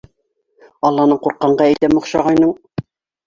[0.89, 2.55] Алланан ҡурҡҡанға әйтәм оҡшағайның!